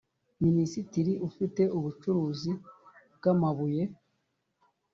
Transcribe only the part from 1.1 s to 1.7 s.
ufite